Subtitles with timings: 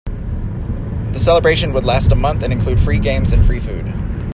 [1.13, 3.85] The celebrations would last a month and include free games and free food.